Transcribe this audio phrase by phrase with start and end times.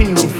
[0.00, 0.39] continuing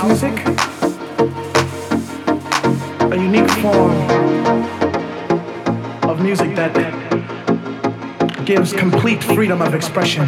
[0.00, 0.46] house music,
[3.12, 3.92] a unique form
[6.08, 6.72] of music that
[8.46, 10.26] gives complete freedom of expression.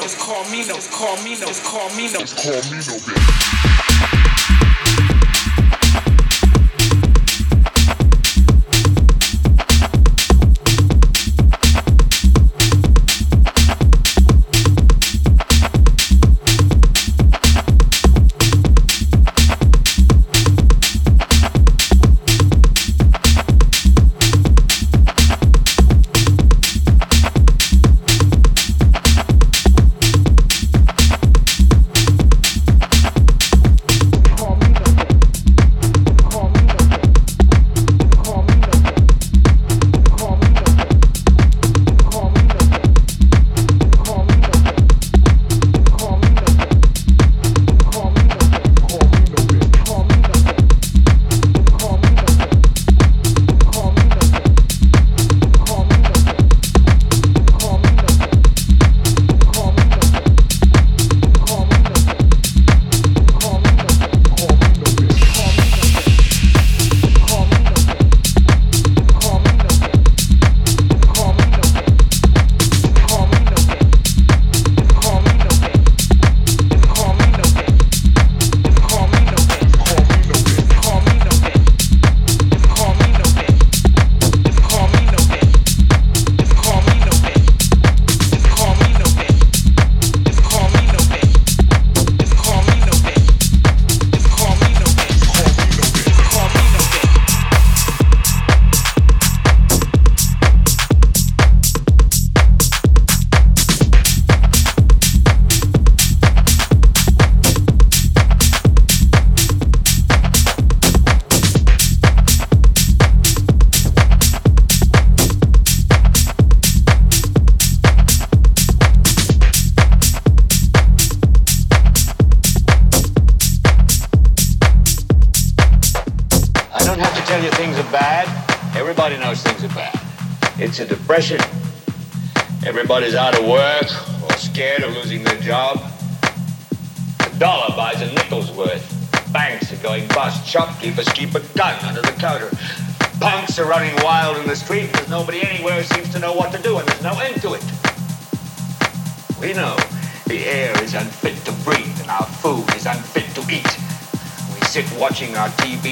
[0.00, 0.62] Just call me.
[0.62, 1.34] Carmino, call me.
[1.34, 2.08] Carmino, call me.
[2.08, 3.87] Carmino, call me, Carmino, call me Carmino,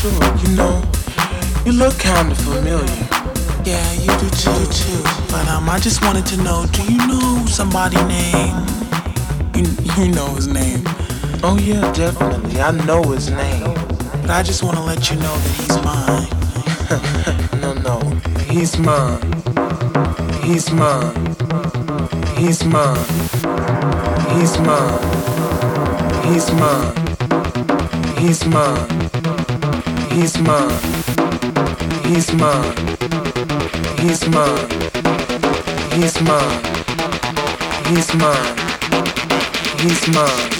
[0.00, 0.82] sure, you know,
[1.66, 2.86] you look kinda familiar.
[3.64, 5.02] Yeah, you do too, too.
[5.30, 8.56] But um, I just wanted to know, do you know somebody name?
[9.54, 10.82] You, you know his name.
[11.42, 12.62] Oh yeah, definitely.
[12.62, 13.74] I know his name.
[14.22, 17.60] But I just wanna let you know that he's mine.
[17.60, 17.96] no, no,
[18.48, 19.20] he's mine.
[20.42, 21.36] He's mine.
[22.38, 23.06] He's mine.
[24.32, 25.04] He's mine.
[26.24, 26.96] He's mine.
[28.16, 28.99] He's mine.
[30.12, 30.70] He's mine.
[32.04, 32.76] He's mine.
[33.98, 34.70] He's mine.
[35.92, 36.64] He's mine.
[37.86, 38.56] He's mine.
[39.78, 40.59] He's mine.